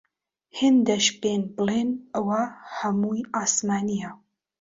[0.59, 2.41] هێندەش بێن، بلین: ئەوە
[2.77, 4.11] هەموەی عاسمانیە